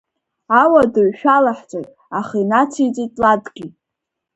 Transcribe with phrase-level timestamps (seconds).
[0.61, 1.89] Ауадаҩ шәалаҳҵоит,
[2.19, 3.65] аха, инациҵеит Ладгьы…